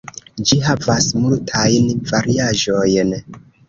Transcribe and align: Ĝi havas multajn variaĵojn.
Ĝi 0.51 0.57
havas 0.67 1.11
multajn 1.19 1.95
variaĵojn. 2.11 3.19